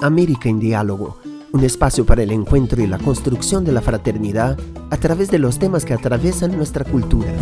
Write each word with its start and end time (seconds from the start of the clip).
América 0.00 0.48
en 0.48 0.60
Diálogo, 0.60 1.18
un 1.52 1.64
espacio 1.64 2.04
para 2.04 2.22
el 2.22 2.30
encuentro 2.30 2.82
y 2.82 2.86
la 2.86 2.98
construcción 2.98 3.64
de 3.64 3.72
la 3.72 3.80
fraternidad 3.80 4.58
a 4.90 4.96
través 4.98 5.30
de 5.30 5.38
los 5.38 5.58
temas 5.58 5.84
que 5.84 5.94
atraviesan 5.94 6.56
nuestra 6.56 6.84
cultura. 6.84 7.32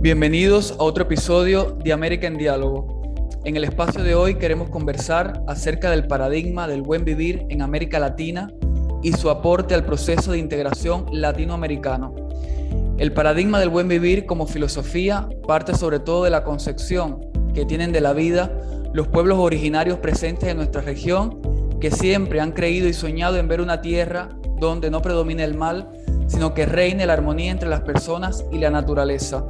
Bienvenidos 0.00 0.72
a 0.78 0.82
otro 0.82 1.04
episodio 1.04 1.78
de 1.82 1.92
América 1.92 2.26
en 2.26 2.36
Diálogo. 2.36 2.91
En 3.44 3.56
el 3.56 3.64
espacio 3.64 4.04
de 4.04 4.14
hoy 4.14 4.36
queremos 4.36 4.70
conversar 4.70 5.42
acerca 5.48 5.90
del 5.90 6.06
paradigma 6.06 6.68
del 6.68 6.82
buen 6.82 7.04
vivir 7.04 7.44
en 7.48 7.60
América 7.60 7.98
Latina 7.98 8.52
y 9.02 9.14
su 9.14 9.30
aporte 9.30 9.74
al 9.74 9.84
proceso 9.84 10.30
de 10.30 10.38
integración 10.38 11.06
latinoamericano. 11.10 12.14
El 12.98 13.12
paradigma 13.12 13.58
del 13.58 13.68
buen 13.68 13.88
vivir 13.88 14.26
como 14.26 14.46
filosofía 14.46 15.28
parte 15.44 15.74
sobre 15.74 15.98
todo 15.98 16.22
de 16.22 16.30
la 16.30 16.44
concepción 16.44 17.18
que 17.52 17.64
tienen 17.64 17.90
de 17.90 18.00
la 18.00 18.12
vida 18.12 18.52
los 18.92 19.08
pueblos 19.08 19.40
originarios 19.40 19.98
presentes 19.98 20.48
en 20.48 20.58
nuestra 20.58 20.80
región 20.80 21.40
que 21.80 21.90
siempre 21.90 22.40
han 22.40 22.52
creído 22.52 22.86
y 22.86 22.92
soñado 22.92 23.38
en 23.38 23.48
ver 23.48 23.60
una 23.60 23.80
tierra 23.80 24.28
donde 24.60 24.88
no 24.88 25.02
predomine 25.02 25.42
el 25.42 25.54
mal, 25.54 25.90
sino 26.28 26.54
que 26.54 26.64
reine 26.64 27.06
la 27.06 27.14
armonía 27.14 27.50
entre 27.50 27.68
las 27.68 27.80
personas 27.80 28.44
y 28.52 28.58
la 28.58 28.70
naturaleza. 28.70 29.44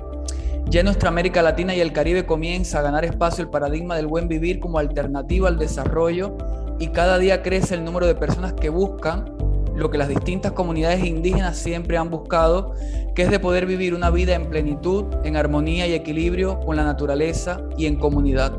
Ya 0.73 0.81
en 0.81 0.87
nuestra 0.87 1.11
América 1.11 1.43
Latina 1.43 1.75
y 1.75 1.83
el 1.83 1.93
Caribe 1.93 2.25
comienza 2.25 2.79
a 2.79 2.83
ganar 2.83 3.05
espacio 3.05 3.45
el 3.45 3.51
paradigma 3.51 3.95
del 3.95 4.07
buen 4.07 4.27
vivir 4.27 4.59
como 4.59 4.79
alternativa 4.79 5.47
al 5.47 5.59
desarrollo 5.59 6.39
y 6.79 6.87
cada 6.87 7.19
día 7.19 7.43
crece 7.43 7.75
el 7.75 7.85
número 7.85 8.07
de 8.07 8.15
personas 8.15 8.55
que 8.55 8.71
buscan 8.71 9.37
lo 9.77 9.91
que 9.91 9.99
las 9.99 10.09
distintas 10.09 10.53
comunidades 10.53 11.05
indígenas 11.05 11.59
siempre 11.59 11.99
han 11.99 12.09
buscado, 12.09 12.73
que 13.15 13.21
es 13.21 13.31
de 13.31 13.39
poder 13.39 13.67
vivir 13.67 13.93
una 13.93 14.09
vida 14.09 14.35
en 14.35 14.49
plenitud, 14.49 15.05
en 15.25 15.37
armonía 15.37 15.87
y 15.87 15.93
equilibrio 15.93 16.59
con 16.61 16.77
la 16.77 16.85
naturaleza 16.85 17.61
y 17.77 17.85
en 17.85 17.97
comunidad. 17.97 18.57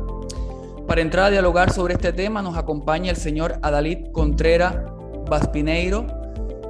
Para 0.86 1.00
entrar 1.00 1.26
a 1.26 1.30
dialogar 1.30 1.72
sobre 1.72 1.94
este 1.94 2.12
tema 2.12 2.42
nos 2.42 2.56
acompaña 2.56 3.10
el 3.10 3.16
señor 3.16 3.58
Adalid 3.60 4.12
Contreras 4.12 4.76
Baspineiro. 5.28 6.06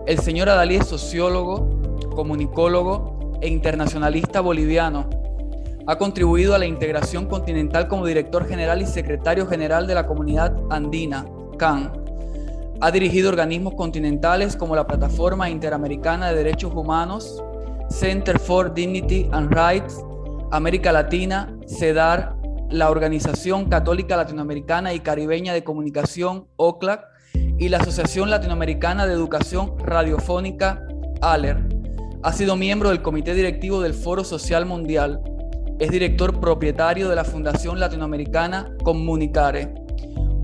El 0.07 0.21
señor 0.21 0.49
Adalid 0.49 0.81
es 0.81 0.87
sociólogo, 0.87 1.69
comunicólogo 2.17 3.37
e 3.43 3.49
internacionalista 3.49 4.41
boliviano 4.41 5.24
ha 5.87 5.97
contribuido 5.97 6.55
a 6.55 6.59
la 6.59 6.67
integración 6.67 7.27
continental 7.27 7.89
como 7.89 8.07
director 8.07 8.47
general 8.47 8.81
y 8.81 8.87
secretario 8.87 9.47
general 9.47 9.87
de 9.87 9.95
la 9.95 10.07
Comunidad 10.07 10.57
Andina, 10.71 11.27
CAN. 11.59 11.93
Ha 12.81 12.91
dirigido 12.91 13.29
organismos 13.29 13.75
continentales 13.75 14.57
como 14.57 14.75
la 14.75 14.87
Plataforma 14.87 15.51
Interamericana 15.51 16.29
de 16.29 16.37
Derechos 16.37 16.73
Humanos, 16.75 17.43
Center 17.91 18.39
for 18.39 18.73
Dignity 18.73 19.29
and 19.33 19.53
Rights, 19.53 20.03
América 20.51 20.91
Latina, 20.91 21.55
CEDAR, 21.67 22.35
la 22.71 22.91
Organización 22.91 23.67
Católica 23.67 24.17
Latinoamericana 24.17 24.95
y 24.95 25.01
Caribeña 25.01 25.53
de 25.53 25.65
Comunicación, 25.65 26.47
OCLAC, 26.57 27.07
y 27.59 27.69
la 27.69 27.79
Asociación 27.79 28.31
Latinoamericana 28.31 29.07
de 29.07 29.13
Educación 29.13 29.79
Radiofónica, 29.79 30.83
ALER. 31.21 31.59
Ha 32.23 32.33
sido 32.33 32.57
miembro 32.57 32.89
del 32.89 33.03
Comité 33.03 33.35
Directivo 33.35 33.81
del 33.81 33.95
Foro 33.95 34.25
Social 34.25 34.67
Mundial, 34.67 35.21
es 35.79 35.91
director 35.91 36.41
propietario 36.41 37.09
de 37.09 37.17
la 37.17 37.25
Fundación 37.25 37.81
Latinoamericana 37.81 38.73
Comunicare. 38.83 39.75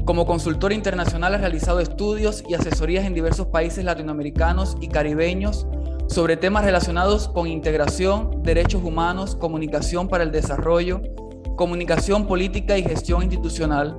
Como 0.04 0.26
consultor 0.26 0.72
internacional 0.72 1.34
ha 1.34 1.38
realizado 1.38 1.78
estudios 1.78 2.42
y 2.48 2.54
asesorías 2.54 3.04
en 3.04 3.14
diversos 3.14 3.46
países 3.46 3.84
latinoamericanos 3.84 4.76
y 4.80 4.88
caribeños 4.88 5.66
sobre 6.08 6.36
temas 6.36 6.64
relacionados 6.64 7.28
con 7.28 7.46
integración, 7.46 8.42
derechos 8.42 8.82
humanos, 8.82 9.36
comunicación 9.36 10.08
para 10.08 10.24
el 10.24 10.32
desarrollo, 10.32 11.00
comunicación 11.56 12.26
política 12.26 12.76
y 12.76 12.82
gestión 12.82 13.22
institucional, 13.22 13.96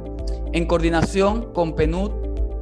en 0.52 0.66
coordinación 0.66 1.54
con 1.54 1.76
PNUD, 1.76 2.12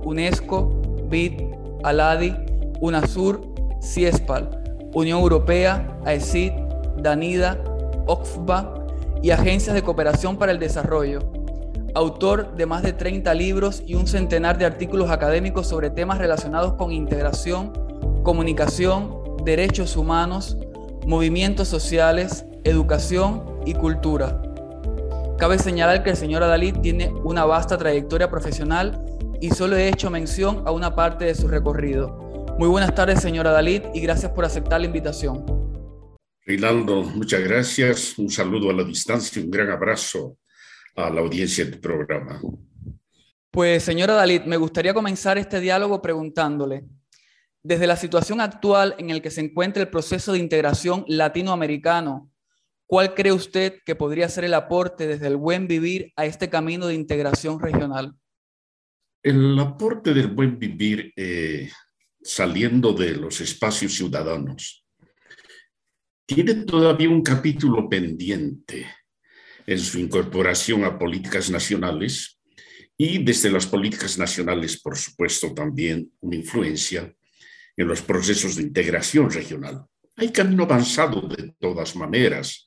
UNESCO, 0.03 0.69
BID, 1.09 1.41
ALADI, 1.83 2.35
UNASUR, 2.81 3.41
CIESPAL, 3.81 4.49
Unión 4.94 5.21
Europea, 5.21 5.99
AECID, 6.05 6.51
DANIDA, 6.97 7.63
OXFA 8.09 8.73
y 9.21 9.29
agencias 9.29 9.75
de 9.75 9.83
cooperación 9.83 10.37
para 10.37 10.51
el 10.51 10.57
desarrollo. 10.59 11.19
Autor 11.93 12.55
de 12.55 12.65
más 12.65 12.81
de 12.81 12.93
30 12.93 13.33
libros 13.35 13.83
y 13.85 13.95
un 13.95 14.07
centenar 14.07 14.57
de 14.57 14.65
artículos 14.65 15.11
académicos 15.11 15.67
sobre 15.67 15.91
temas 15.91 16.17
relacionados 16.17 16.73
con 16.73 16.91
integración, 16.91 17.71
comunicación, 18.23 19.37
derechos 19.43 19.95
humanos, 19.95 20.57
movimientos 21.05 21.67
sociales, 21.67 22.45
educación 22.63 23.43
y 23.65 23.73
cultura. 23.73 24.41
Cabe 25.37 25.59
señalar 25.59 26.03
que 26.03 26.09
el 26.09 26.17
señor 26.17 26.43
Adalid 26.43 26.77
tiene 26.77 27.13
una 27.23 27.45
vasta 27.45 27.77
trayectoria 27.77 28.29
profesional 28.29 29.05
y 29.39 29.51
solo 29.51 29.77
he 29.77 29.87
hecho 29.87 30.09
mención 30.09 30.63
a 30.65 30.71
una 30.71 30.95
parte 30.95 31.25
de 31.25 31.35
su 31.35 31.47
recorrido. 31.47 32.17
Muy 32.57 32.67
buenas 32.67 32.93
tardes, 32.93 33.21
señor 33.21 33.47
Adalid, 33.47 33.83
y 33.93 34.01
gracias 34.01 34.31
por 34.31 34.45
aceptar 34.45 34.81
la 34.81 34.87
invitación. 34.87 35.58
Reinaldo, 36.49 37.03
muchas 37.03 37.43
gracias. 37.43 38.17
Un 38.17 38.27
saludo 38.31 38.71
a 38.71 38.73
la 38.73 38.83
distancia, 38.83 39.39
un 39.39 39.51
gran 39.51 39.69
abrazo 39.69 40.39
a 40.95 41.07
la 41.11 41.21
audiencia 41.21 41.63
del 41.63 41.79
programa. 41.79 42.41
Pues, 43.51 43.83
señora 43.83 44.15
Dalit, 44.15 44.45
me 44.45 44.57
gustaría 44.57 44.91
comenzar 44.91 45.38
este 45.38 45.59
diálogo 45.59 46.01
preguntándole, 46.01 46.85
desde 47.61 47.85
la 47.85 47.95
situación 47.95 48.41
actual 48.41 48.95
en 48.97 49.09
la 49.09 49.19
que 49.19 49.29
se 49.29 49.41
encuentra 49.41 49.83
el 49.83 49.89
proceso 49.89 50.31
de 50.31 50.39
integración 50.39 51.05
latinoamericano, 51.07 52.31
¿cuál 52.88 53.13
cree 53.13 53.31
usted 53.31 53.83
que 53.85 53.93
podría 53.93 54.27
ser 54.27 54.45
el 54.45 54.55
aporte 54.55 55.05
desde 55.05 55.27
el 55.27 55.38
buen 55.38 55.67
vivir 55.67 56.11
a 56.15 56.25
este 56.25 56.49
camino 56.49 56.88
de 56.88 56.95
integración 56.95 57.59
regional? 57.59 58.15
El 59.21 59.59
aporte 59.59 60.15
del 60.15 60.29
buen 60.29 60.57
vivir 60.57 61.13
eh, 61.15 61.69
saliendo 62.23 62.93
de 62.93 63.11
los 63.11 63.39
espacios 63.39 63.93
ciudadanos 63.93 64.83
tiene 66.29 66.53
todavía 66.63 67.09
un 67.09 67.23
capítulo 67.23 67.90
pendiente 67.90 68.85
en 69.66 69.79
su 69.79 69.97
incorporación 69.97 70.84
a 70.84 70.95
políticas 70.95 71.50
nacionales 71.50 72.40
y 72.95 73.23
desde 73.23 73.50
las 73.50 73.66
políticas 73.66 74.19
nacionales, 74.19 74.79
por 74.79 74.95
supuesto, 74.95 75.56
también 75.56 76.12
una 76.19 76.35
influencia 76.35 77.12
en 77.75 77.88
los 77.88 78.03
procesos 78.03 78.56
de 78.56 78.62
integración 78.62 79.31
regional. 79.31 79.84
Hay 80.18 80.31
camino 80.31 80.63
avanzado 80.66 81.28
de 81.28 81.56
todas 81.57 81.95
maneras. 81.95 82.63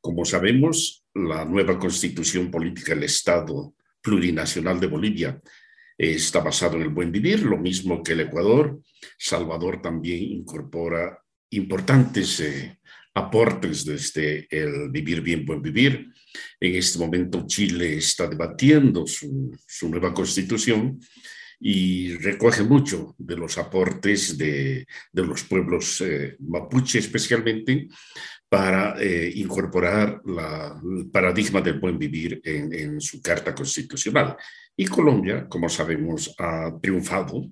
Como 0.00 0.24
sabemos, 0.24 1.04
la 1.14 1.44
nueva 1.44 1.78
constitución 1.78 2.50
política 2.50 2.96
del 2.96 3.04
Estado 3.04 3.74
plurinacional 4.00 4.80
de 4.80 4.88
Bolivia 4.88 5.40
está 5.96 6.40
basado 6.40 6.74
en 6.74 6.82
el 6.82 6.88
buen 6.88 7.12
vivir, 7.12 7.42
lo 7.42 7.58
mismo 7.58 8.02
que 8.02 8.14
el 8.14 8.22
Ecuador. 8.22 8.80
Salvador 9.16 9.80
también 9.80 10.20
incorpora 10.20 11.21
importantes 11.52 12.40
eh, 12.40 12.78
aportes 13.14 13.84
desde 13.84 14.46
el 14.50 14.90
vivir 14.90 15.20
bien, 15.20 15.44
buen 15.44 15.60
vivir. 15.60 16.08
En 16.58 16.74
este 16.74 16.98
momento 16.98 17.46
Chile 17.46 17.98
está 17.98 18.26
debatiendo 18.26 19.06
su, 19.06 19.58
nueva 19.88 20.14
constitución 20.14 20.98
y 21.60 22.16
recoge 22.16 22.62
mucho 22.62 23.14
de 23.18 23.36
los 23.36 23.58
aportes 23.58 24.36
de, 24.36 24.86
los 25.12 25.44
pueblos 25.44 26.00
eh, 26.00 26.36
mapuche 26.40 26.98
especialmente 26.98 27.88
para 28.48 29.00
eh, 29.00 29.32
incorporar 29.36 30.20
el 30.26 31.10
paradigma 31.10 31.60
del 31.60 31.78
buen 31.78 31.98
vivir 31.98 32.40
en, 32.44 32.72
en, 32.72 33.00
su 33.00 33.22
carta 33.22 33.54
constitucional. 33.54 34.36
Y 34.76 34.86
Colombia, 34.86 35.46
como 35.48 35.68
sabemos, 35.68 36.34
ha 36.38 36.72
triunfado 36.80 37.50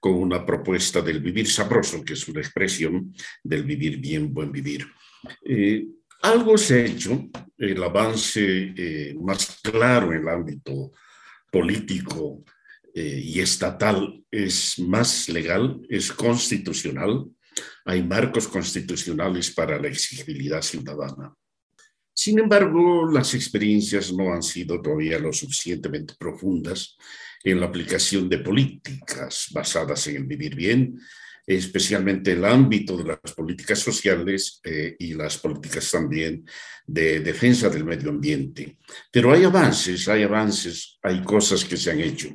con 0.00 0.14
una 0.14 0.44
propuesta 0.44 1.00
del 1.02 1.20
vivir 1.20 1.48
sabroso, 1.48 2.04
que 2.04 2.12
es 2.12 2.28
una 2.28 2.40
expresión 2.40 3.12
del 3.42 3.64
vivir 3.64 3.98
bien, 3.98 4.32
buen 4.32 4.52
vivir. 4.52 4.86
Eh, 5.44 5.86
algo 6.22 6.58
se 6.58 6.74
ha 6.74 6.84
hecho, 6.84 7.28
el 7.56 7.82
avance 7.82 8.72
eh, 8.76 9.14
más 9.20 9.60
claro 9.62 10.12
en 10.12 10.22
el 10.22 10.28
ámbito 10.28 10.92
político 11.50 12.44
eh, 12.94 13.20
y 13.24 13.40
estatal 13.40 14.24
es 14.30 14.78
más 14.78 15.28
legal, 15.28 15.80
es 15.88 16.12
constitucional, 16.12 17.26
hay 17.84 18.02
marcos 18.02 18.48
constitucionales 18.48 19.50
para 19.52 19.80
la 19.80 19.88
exigibilidad 19.88 20.62
ciudadana. 20.62 21.34
Sin 22.12 22.40
embargo, 22.40 23.08
las 23.10 23.34
experiencias 23.34 24.12
no 24.12 24.32
han 24.32 24.42
sido 24.42 24.82
todavía 24.82 25.20
lo 25.20 25.32
suficientemente 25.32 26.14
profundas 26.18 26.96
en 27.44 27.60
la 27.60 27.66
aplicación 27.66 28.28
de 28.28 28.38
políticas 28.38 29.48
basadas 29.52 30.06
en 30.08 30.16
el 30.16 30.24
vivir 30.24 30.54
bien, 30.54 30.98
especialmente 31.46 32.32
el 32.32 32.44
ámbito 32.44 32.96
de 32.96 33.04
las 33.04 33.32
políticas 33.34 33.78
sociales 33.78 34.60
eh, 34.64 34.96
y 34.98 35.14
las 35.14 35.38
políticas 35.38 35.90
también 35.90 36.44
de 36.86 37.20
defensa 37.20 37.70
del 37.70 37.84
medio 37.84 38.10
ambiente. 38.10 38.76
Pero 39.10 39.32
hay 39.32 39.44
avances, 39.44 40.08
hay 40.08 40.24
avances, 40.24 40.98
hay 41.02 41.22
cosas 41.22 41.64
que 41.64 41.76
se 41.76 41.90
han 41.90 42.00
hecho. 42.00 42.28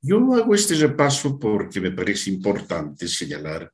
Yo 0.00 0.18
hago 0.34 0.54
este 0.54 0.74
repaso 0.76 1.38
porque 1.38 1.80
me 1.80 1.90
parece 1.90 2.30
importante 2.30 3.08
señalar 3.08 3.72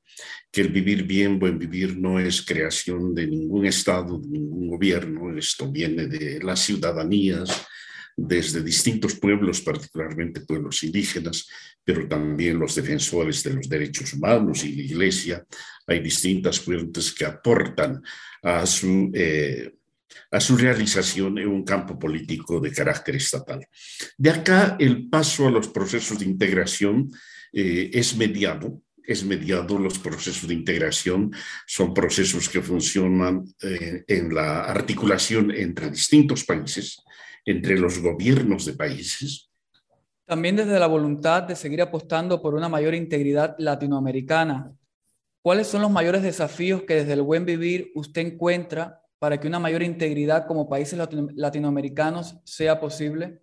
que 0.50 0.62
el 0.62 0.68
vivir 0.68 1.02
bien, 1.02 1.38
buen 1.38 1.58
vivir, 1.58 1.98
no 1.98 2.18
es 2.18 2.40
creación 2.40 3.14
de 3.14 3.26
ningún 3.26 3.66
Estado, 3.66 4.18
de 4.18 4.28
ningún 4.28 4.68
gobierno, 4.68 5.36
esto 5.36 5.70
viene 5.70 6.06
de 6.06 6.42
las 6.42 6.60
ciudadanías, 6.60 7.66
desde 8.16 8.62
distintos 8.62 9.16
pueblos, 9.16 9.60
particularmente 9.60 10.42
pueblos 10.42 10.82
indígenas, 10.82 11.48
pero 11.82 12.06
también 12.06 12.58
los 12.58 12.74
defensores 12.74 13.42
de 13.42 13.54
los 13.54 13.68
derechos 13.68 14.12
humanos 14.14 14.64
y 14.64 14.74
la 14.74 14.82
Iglesia. 14.82 15.44
Hay 15.86 16.00
distintas 16.00 16.60
fuentes 16.60 17.12
que 17.12 17.24
aportan 17.24 18.02
a 18.42 18.66
su... 18.66 19.10
Eh, 19.14 19.74
a 20.30 20.40
su 20.40 20.56
realización 20.56 21.38
en 21.38 21.48
un 21.48 21.64
campo 21.64 21.98
político 21.98 22.60
de 22.60 22.72
carácter 22.72 23.16
estatal. 23.16 23.66
De 24.18 24.30
acá 24.30 24.76
el 24.80 25.08
paso 25.08 25.46
a 25.46 25.50
los 25.50 25.68
procesos 25.68 26.18
de 26.18 26.24
integración 26.24 27.10
eh, 27.52 27.90
es 27.92 28.16
mediado, 28.16 28.82
es 29.06 29.24
mediado 29.24 29.78
los 29.78 29.98
procesos 29.98 30.48
de 30.48 30.54
integración, 30.54 31.30
son 31.66 31.94
procesos 31.94 32.48
que 32.48 32.62
funcionan 32.62 33.44
eh, 33.62 34.02
en 34.08 34.34
la 34.34 34.64
articulación 34.64 35.50
entre 35.52 35.90
distintos 35.90 36.44
países, 36.44 37.03
entre 37.44 37.78
los 37.78 37.98
gobiernos 38.00 38.64
de 38.64 38.72
países. 38.74 39.50
También 40.26 40.56
desde 40.56 40.78
la 40.78 40.86
voluntad 40.86 41.42
de 41.42 41.56
seguir 41.56 41.82
apostando 41.82 42.40
por 42.40 42.54
una 42.54 42.68
mayor 42.68 42.94
integridad 42.94 43.54
latinoamericana. 43.58 44.72
¿Cuáles 45.42 45.66
son 45.66 45.82
los 45.82 45.90
mayores 45.90 46.22
desafíos 46.22 46.82
que 46.84 46.94
desde 46.94 47.12
el 47.12 47.22
buen 47.22 47.44
vivir 47.44 47.92
usted 47.94 48.22
encuentra 48.22 49.02
para 49.18 49.38
que 49.38 49.46
una 49.46 49.58
mayor 49.58 49.82
integridad 49.82 50.46
como 50.46 50.68
países 50.68 50.98
latinoamericanos 51.34 52.36
sea 52.44 52.80
posible? 52.80 53.42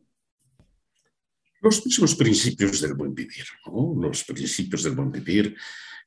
Los 1.61 1.85
mismos 1.85 2.15
principios 2.15 2.81
del 2.81 2.95
buen 2.95 3.13
vivir, 3.13 3.45
los 3.65 4.23
principios 4.23 4.83
del 4.83 4.93
buen 4.93 5.11
vivir 5.11 5.55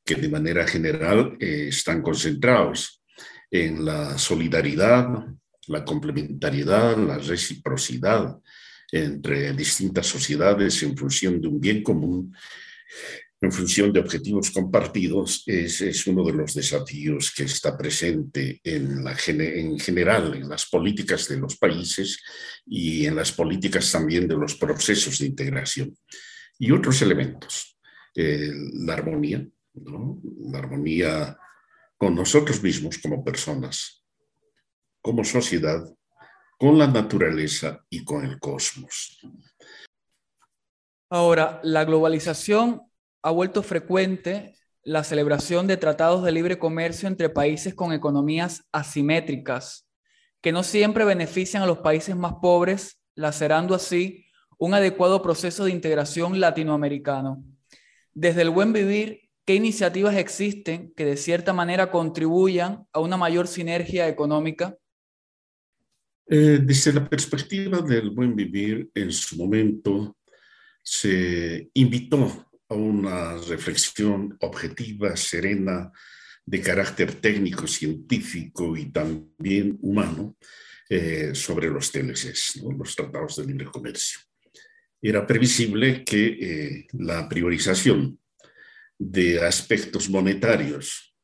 que 0.05 0.17
de 0.17 0.29
manera 0.29 0.67
general 0.67 1.37
eh, 1.39 1.69
están 1.69 2.03
concentrados 2.03 3.03
en 3.51 3.85
la 3.85 4.19
solidaridad, 4.19 5.27
la 5.69 5.85
complementariedad, 5.85 6.97
la 6.97 7.19
reciprocidad 7.19 8.39
entre 8.93 9.53
distintas 9.53 10.07
sociedades 10.07 10.83
en 10.83 10.97
función 10.97 11.41
de 11.41 11.49
un 11.49 11.61
bien 11.61 11.83
común 11.83 12.35
en 13.45 13.53
función 13.53 13.93
de 13.93 14.01
objetivos 14.01 14.51
compartidos 14.51 15.43
es, 15.47 16.07
uno 16.07 16.25
de 16.25 16.33
los 16.33 16.55
desafíos 16.55 17.33
que 17.35 17.45
está 17.45 17.77
presente 17.77 18.61
en, 18.65 19.79
general 19.79 20.35
en 20.35 20.49
las 20.49 20.67
políticas 20.67 21.29
de 21.29 21.39
los 21.39 21.57
países 21.57 22.23
y 22.67 23.07
en 23.07 23.17
las 23.17 23.33
políticas 23.33 23.91
también 23.93 24.27
de 24.27 24.37
los 24.37 24.55
procesos 24.55 25.19
de 25.19 25.27
integración. 25.27 25.97
Y 26.59 26.71
otros 26.71 27.03
elementos, 27.03 27.77
eh, 28.15 28.51
la 28.87 28.95
armonía, 28.95 29.47
la 29.75 30.59
armonía 30.59 31.37
con 31.97 32.15
nosotros 32.15 32.63
mismos 32.63 32.99
como 32.99 33.25
personas, 33.25 34.04
como 35.05 35.23
sociedad, 35.23 35.85
con 36.59 36.79
la 36.79 36.87
naturaleza 36.87 37.85
y 37.91 38.05
con 38.05 38.25
el 38.25 38.41
cosmos. 38.41 39.21
Ahora, 41.11 41.61
la 41.63 41.85
globalización 41.85 42.81
ha 43.23 43.31
vuelto 43.31 43.63
frecuente 43.63 44.57
la 44.83 45.05
celebración 45.05 45.67
de 45.67 45.77
tratados 45.77 46.25
de 46.25 46.33
libre 46.33 46.59
comercio 46.59 47.07
entre 47.07 47.29
países 47.29 47.75
con 47.75 47.93
economías 47.93 48.67
asimétricas, 48.73 49.87
que 50.41 50.53
no 50.53 50.63
siempre 50.63 51.05
benefician 51.05 51.63
a 51.63 51.67
los 51.67 51.81
países 51.81 52.17
más 52.17 52.37
pobres, 52.41 52.99
lacerando 53.15 53.75
así 53.75 54.25
un 54.57 54.73
adecuado 54.73 55.21
proceso 55.21 55.67
de 55.67 55.73
integración 55.73 56.41
latinoamericano. 56.41 57.45
Desde 58.15 58.41
el 58.41 58.49
buen 58.49 58.73
vivir, 58.73 59.29
¿qué 59.45 59.55
iniciativas 59.55 60.17
existen 60.17 60.95
que 60.97 61.05
de 61.05 61.19
cierta 61.19 61.53
manera 61.53 61.91
contribuyan 61.91 62.87
a 62.95 63.01
una 63.01 63.19
mayor 63.19 63.49
sinergia 63.49 64.09
económica? 64.09 64.79
Eh, 66.27 66.61
desde 66.63 66.93
la 66.93 67.09
perspectiva 67.09 67.83
del 67.83 68.11
buen 68.11 68.35
vivir, 68.35 68.89
en 68.95 69.13
su 69.13 69.37
momento 69.37 70.17
se 70.83 71.71
invitó 71.75 72.51
una 72.69 73.37
reflexión 73.37 74.37
objetiva, 74.41 75.17
serena, 75.17 75.93
de 76.47 76.61
carácter 76.61 77.15
técnico, 77.15 77.67
científico 77.67 78.77
y 78.77 78.91
también 78.91 79.79
humano 79.81 80.37
eh, 80.89 81.35
sobre 81.35 81.69
los 81.69 81.91
TLCs, 81.91 82.63
los 82.77 82.95
tratados 82.95 83.37
de 83.37 83.47
libre 83.47 83.67
comercio. 83.67 84.21
Era 85.01 85.27
previsible 85.27 86.05
que 86.05 86.27
eh, 86.41 86.87
la 86.93 87.29
priorización 87.29 88.19
de 88.99 89.45
aspectos 89.45 90.09
monetarios, 90.09 91.15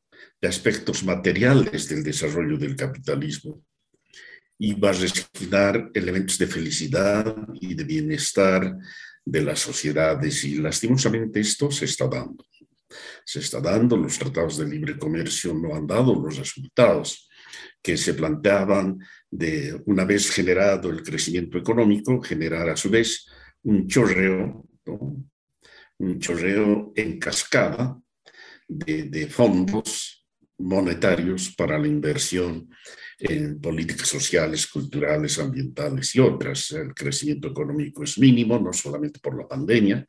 de 0.41 0.49
aspectos 0.49 1.05
materiales 1.05 1.89
del 1.89 2.03
desarrollo 2.03 2.57
del 2.57 2.77
capitalismo, 2.77 3.63
iba 4.61 4.91
a 4.91 4.93
resignar 4.93 5.91
elementos 5.95 6.37
de 6.39 6.47
felicidad 6.47 7.35
y 7.61 7.75
de 7.75 7.85
bienestar 7.85 8.77
de 9.25 9.43
las 9.43 9.59
sociedades 9.59 10.45
y 10.45 10.57
lastimosamente 10.57 11.41
esto 11.41 11.71
se 11.71 11.87
está 11.87 12.07
dando. 12.07 12.45
Se 13.25 13.39
está 13.39 13.61
dando, 13.61 13.97
los 13.97 14.19
tratados 14.19 14.59
de 14.59 14.69
libre 14.69 14.99
comercio 14.99 15.55
no 15.55 15.75
han 15.75 15.87
dado 15.87 16.15
los 16.15 16.37
resultados 16.37 17.29
que 17.83 17.97
se 17.97 18.13
planteaban 18.13 18.99
de 19.31 19.81
una 19.87 20.05
vez 20.05 20.31
generado 20.31 20.91
el 20.91 21.03
crecimiento 21.03 21.57
económico, 21.57 22.21
generar 22.21 22.69
a 22.69 22.77
su 22.77 22.91
vez 22.91 23.27
un 23.63 23.89
chorreo, 23.89 24.69
un 25.99 26.19
chorreo 26.19 26.93
en 26.95 27.19
cascada 27.19 27.99
de, 28.69 29.05
de 29.05 29.27
fondos 29.27 30.20
monetarios 30.61 31.55
para 31.57 31.79
la 31.79 31.87
inversión 31.87 32.69
en 33.19 33.61
políticas 33.61 34.09
sociales, 34.09 34.67
culturales, 34.67 35.39
ambientales 35.39 36.15
y 36.15 36.21
otras. 36.21 36.71
El 36.73 36.95
crecimiento 36.95 37.49
económico 37.49 38.03
es 38.03 38.19
mínimo, 38.19 38.59
no 38.59 38.73
solamente 38.73 39.21
por 39.21 39.37
la 39.37 39.47
pandemia, 39.47 40.07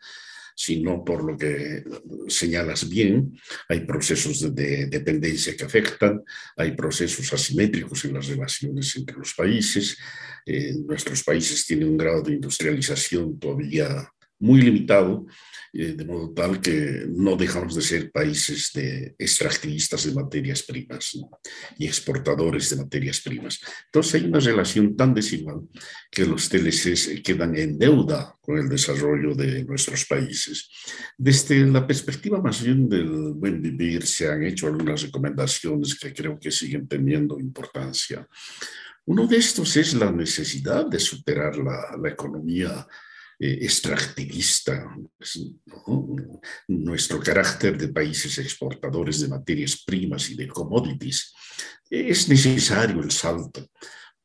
sino 0.56 1.04
por 1.04 1.24
lo 1.24 1.38
que 1.38 1.84
señalas 2.28 2.88
bien, 2.88 3.38
hay 3.68 3.82
procesos 3.82 4.54
de, 4.54 4.86
dependencia 4.88 5.56
que 5.56 5.66
afectan, 5.66 6.22
hay 6.56 6.72
procesos 6.74 7.32
asimétricos 7.34 8.06
en 8.06 8.14
las 8.14 8.28
relaciones 8.28 8.96
entre 8.96 9.18
los 9.18 9.34
países. 9.34 9.98
Eh, 10.46 10.74
nuestros 10.86 11.24
países 11.24 11.66
tienen 11.66 11.90
un 11.90 11.98
grado 11.98 12.22
de 12.22 12.34
industrialización 12.34 13.40
todavía 13.40 14.10
muy 14.42 14.62
limitado, 14.62 15.26
eh, 15.74 15.94
de 15.94 16.04
modo 16.04 16.34
tal 16.34 16.60
que 16.60 17.06
no 17.08 17.38
dejamos 17.38 17.76
de 17.76 17.82
ser 17.82 18.12
países 18.12 18.72
de 18.74 19.16
extractivistas 19.18 20.04
de 20.06 20.14
materias 20.14 20.64
primas 20.64 21.18
y 21.78 21.86
exportadores 21.86 22.70
de 22.72 22.76
materias 22.76 23.22
primas. 23.22 23.62
Entonces 23.86 24.16
hay 24.16 24.28
una 24.28 24.40
relación 24.40 24.98
tan 24.98 25.14
desigual 25.14 25.62
que 26.12 26.26
los 26.26 26.50
TLCs 26.50 27.22
quedan 27.24 27.56
en 27.56 27.78
deuda 27.78 28.36
con 28.42 28.58
el 28.58 28.68
desarrollo 28.68 29.34
de 29.34 29.64
nuestros 29.64 30.06
países. 30.06 30.70
Desde 31.18 31.66
la 31.66 31.88
perspectiva 31.88 32.42
más 32.42 32.62
bien 32.62 32.90
del 32.90 33.34
buen 33.36 33.62
vivir 33.62 34.06
se 34.06 34.28
han 34.28 34.44
hecho 34.44 34.68
algunas 34.68 35.04
recomendaciones 35.04 35.98
que 35.98 36.14
creo 36.14 36.38
que 36.38 36.52
siguen 36.52 36.88
teniendo 36.88 37.40
importancia. 37.40 38.28
Uno 39.06 39.26
de 39.26 39.38
estos 39.38 39.78
es 39.78 39.94
la 39.94 40.12
necesidad 40.12 40.86
de 40.88 41.00
superar 41.00 41.58
la, 41.58 41.98
la 42.02 42.10
economía 42.10 42.86
eh, 43.44 43.58
extractivista, 43.64 44.96
nuestro 46.68 47.20
carácter 47.20 47.76
de 47.76 47.88
países 47.88 48.38
exportadores 48.38 49.20
de 49.20 49.30
materias 49.30 49.82
primas 49.84 50.30
y 50.30 50.36
de 50.36 50.48
commodities, 50.48 51.34
es 51.90 52.30
necesario 52.30 53.02
el 53.02 53.10
salto, 53.10 53.66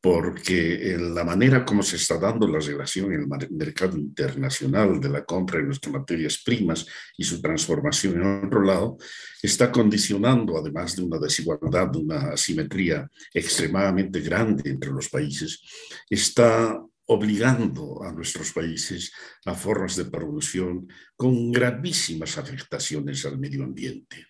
porque 0.02 0.92
en 0.92 1.14
la 1.14 1.24
manera 1.24 1.64
como 1.64 1.82
se 1.82 1.96
está 1.96 2.18
dando 2.18 2.46
la 2.46 2.58
relación 2.58 3.10
en 3.10 3.22
el 3.22 3.50
mercado 3.52 3.96
internacional 3.96 5.00
de 5.00 5.08
la 5.08 5.24
compra 5.24 5.60
de 5.60 5.64
nuestras 5.64 5.94
materias 5.94 6.42
primas 6.44 6.84
y 7.16 7.24
su 7.24 7.40
transformación 7.40 8.20
en 8.20 8.44
otro 8.44 8.62
lado, 8.62 8.98
está 9.42 9.72
condicionando, 9.72 10.58
además 10.58 10.94
de 10.94 11.02
una 11.04 11.18
desigualdad, 11.18 11.88
de 11.88 11.98
una 12.00 12.32
asimetría 12.34 13.08
extremadamente 13.32 14.20
grande 14.20 14.68
entre 14.68 14.90
los 14.90 15.08
países, 15.08 15.62
está 16.10 16.78
obligando 17.06 18.02
a 18.02 18.12
nuestros 18.12 18.52
países 18.52 19.12
a 19.44 19.54
formas 19.54 19.96
de 19.96 20.06
producción 20.06 20.88
con 21.16 21.52
gravísimas 21.52 22.38
afectaciones 22.38 23.24
al 23.24 23.38
medio 23.38 23.64
ambiente. 23.64 24.26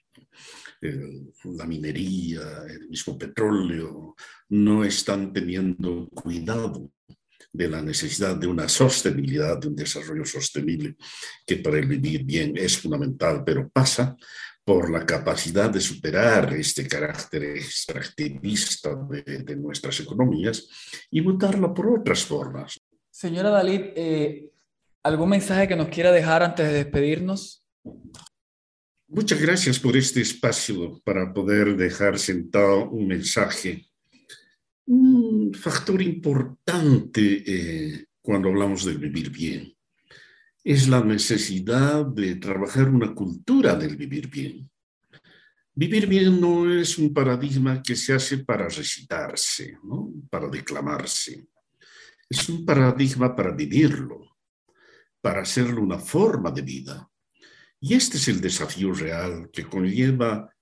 la 0.81 1.67
minería, 1.67 2.43
el 2.69 2.89
mismo 2.89 3.17
petróleo, 3.17 4.15
no 4.51 4.85
están 4.85 5.33
teniendo 5.33 6.09
cuidado 6.11 6.93
de 7.53 7.69
la 7.69 7.81
necesidad 7.81 8.37
de 8.37 8.47
una 8.47 8.69
sostenibilidad, 8.69 9.59
de 9.59 9.69
un 9.69 9.77
desarrollo 9.77 10.25
sostenible, 10.25 10.97
que 11.47 11.57
para 11.57 11.79
el 11.79 11.87
vivir 11.87 12.25
bien 12.25 12.57
es 12.57 12.79
fundamental, 12.79 13.43
pero 13.45 13.69
pasa 13.71 14.17
por 14.67 14.91
la 14.91 15.07
capacidad 15.07 15.71
de 15.71 15.81
superar 15.81 16.53
este 16.55 16.89
carácter 16.89 17.45
extractivista 17.45 18.97
de, 18.97 19.55
nuestras 19.55 20.01
economías 20.01 20.69
y 21.09 21.21
mutarla 21.21 21.73
por 21.73 22.01
otras 22.01 22.25
formas. 22.25 22.81
Señora 23.09 23.51
Dalit, 23.51 23.93
eh, 23.95 24.51
¿Algún 25.05 25.29
mensaje 25.29 25.69
que 25.69 25.77
nos 25.77 25.87
quiera 25.87 26.11
dejar 26.11 26.43
antes 26.43 26.67
de 26.67 26.83
despedirnos? 26.83 27.65
Muchas 29.07 29.41
gracias 29.41 29.79
por 29.79 29.97
este 29.97 30.21
espacio 30.21 31.01
para 31.05 31.33
poder 31.33 31.77
dejar 31.77 32.19
sentado 32.19 32.91
un 32.91 33.07
mensaje. 33.07 33.87
Un 34.87 35.55
factor 35.55 36.03
importante 36.03 37.45
eh, 37.47 38.07
cuando 38.21 38.49
hablamos 38.49 38.85
de 38.85 38.95
vivir 38.95 39.31
bien 39.31 39.76
es 40.67 40.89
la 40.89 41.01
necesidad 41.01 42.05
de 42.07 42.35
trabajar 42.35 42.89
una 42.89 43.15
cultura 43.15 43.77
del 43.77 43.97
vivir 43.97 44.29
bien. 44.29 44.69
Vivir 45.73 46.09
bien 46.09 46.41
no 46.41 46.69
es 46.69 46.99
un 46.99 47.15
paradigma 47.15 47.81
que 47.81 47.95
se 47.95 48.15
hace 48.15 48.39
para 48.39 48.69
recitarse, 48.69 49.79
¿no? 49.85 50.13
para 50.29 50.49
declamarse. 50.49 51.47
Es 52.29 52.49
un 52.49 52.67
paradigma 52.67 53.37
para 53.37 53.53
vivirlo, 53.53 54.37
para 55.21 55.43
hacerlo 55.43 55.81
una 55.83 56.01
forma 56.01 56.51
de 56.51 56.63
vida. 56.63 57.09
Y 57.79 57.95
este 57.95 58.17
es 58.17 58.27
el 58.27 58.41
desafío 58.41 58.93
real 58.93 59.49
que 59.53 59.69
conlleva 59.69 60.53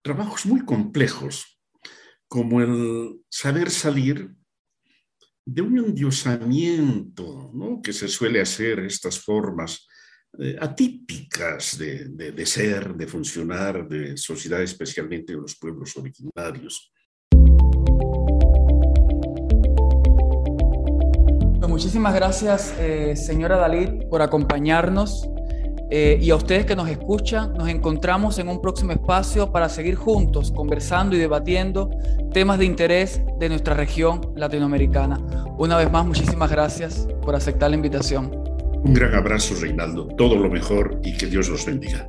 trabajos 0.00 0.46
muy 0.46 0.64
complejos, 0.64 1.60
como 2.28 2.62
el 2.62 3.20
saber 3.28 3.68
salir 3.68 4.34
de 5.52 5.62
un 5.62 5.78
endiosamiento 5.78 7.50
¿no? 7.52 7.82
que 7.82 7.92
se 7.92 8.06
suele 8.06 8.40
hacer 8.40 8.78
estas 8.80 9.18
formas 9.18 9.88
eh, 10.38 10.56
atípicas 10.60 11.76
de, 11.76 12.08
de, 12.08 12.46
ser, 12.46 12.94
de 12.94 13.06
funcionar, 13.08 13.88
de 13.88 14.16
sociedad, 14.16 14.62
especialmente 14.62 15.32
de 15.32 15.40
los 15.40 15.56
pueblos 15.56 15.96
originarios. 15.96 16.92
Muchísimas 21.68 22.14
gracias, 22.14 22.74
eh, 22.78 23.16
señora 23.16 23.56
Dalit, 23.56 24.08
por 24.08 24.22
acompañarnos. 24.22 25.28
Eh, 25.92 26.18
y 26.22 26.30
a 26.30 26.36
ustedes 26.36 26.66
que 26.66 26.76
nos 26.76 26.88
escuchan, 26.88 27.52
nos 27.54 27.68
encontramos 27.68 28.38
en 28.38 28.48
un 28.48 28.62
próximo 28.62 28.92
espacio 28.92 29.50
para 29.50 29.68
seguir 29.68 29.96
juntos 29.96 30.52
conversando 30.52 31.16
y 31.16 31.18
debatiendo 31.18 31.90
temas 32.32 32.60
de 32.60 32.64
interés 32.64 33.20
de 33.40 33.48
nuestra 33.48 33.74
región 33.74 34.20
latinoamericana. 34.36 35.18
Una 35.58 35.76
vez 35.76 35.90
más, 35.90 36.06
muchísimas 36.06 36.48
gracias 36.48 37.08
por 37.22 37.34
aceptar 37.34 37.70
la 37.70 37.76
invitación. 37.76 38.30
Un 38.84 38.94
gran 38.94 39.14
abrazo, 39.14 39.54
Reinaldo. 39.60 40.06
Todo 40.16 40.36
lo 40.36 40.48
mejor 40.48 41.00
y 41.02 41.16
que 41.16 41.26
Dios 41.26 41.48
los 41.48 41.66
bendiga. 41.66 42.08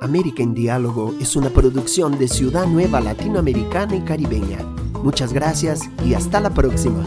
América 0.00 0.42
en 0.42 0.54
Diálogo 0.54 1.14
es 1.20 1.36
una 1.36 1.50
producción 1.50 2.18
de 2.18 2.26
Ciudad 2.26 2.66
Nueva 2.66 3.00
Latinoamericana 3.00 3.96
y 3.96 4.00
Caribeña. 4.00 4.58
Muchas 5.02 5.32
gracias 5.32 5.82
y 6.04 6.14
hasta 6.14 6.40
la 6.40 6.50
próxima. 6.50 7.04